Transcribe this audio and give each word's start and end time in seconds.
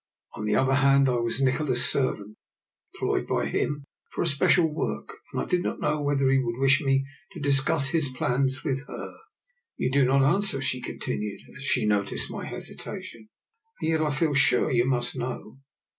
On 0.35 0.45
the 0.45 0.55
other 0.55 0.73
hand, 0.73 1.07
I 1.07 1.17
was 1.19 1.39
Nikola's 1.43 1.85
servant, 1.85 2.35
employed 2.95 3.27
by 3.27 3.45
him 3.45 3.85
for 4.09 4.23
a 4.23 4.25
special 4.25 4.65
work, 4.73 5.13
and 5.31 5.39
I 5.39 5.45
did 5.45 5.61
not 5.61 5.79
know 5.79 6.01
whether 6.01 6.27
he 6.31 6.39
would 6.39 6.57
wish 6.59 6.81
me 6.81 7.05
to 7.33 7.39
discuss 7.39 7.89
his 7.89 8.09
plans 8.09 8.63
with 8.63 8.79
her. 8.87 9.09
90 9.09 9.09
DR. 9.09 9.09
NIKOLA'S 9.09 9.53
EXPERIMENT." 9.55 9.77
You 9.77 9.91
do 9.91 10.05
not 10.07 10.21
answer/' 10.41 10.63
she 10.63 10.81
continued 10.81 11.41
as 11.55 11.63
she 11.63 11.85
noticed 11.85 12.31
my 12.31 12.45
hesitation." 12.45 13.27
And 13.81 13.89
yet 13.91 14.01
I 14.01 14.09
feel 14.09 14.33
sure 14.33 14.71
you 14.71 14.85
must 14.87 15.15
know. 15.15 15.59